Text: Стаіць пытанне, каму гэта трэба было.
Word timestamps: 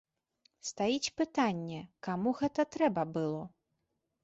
Стаіць 0.69 1.13
пытанне, 1.21 1.83
каму 2.09 2.29
гэта 2.41 2.61
трэба 2.77 3.07
было. 3.19 3.41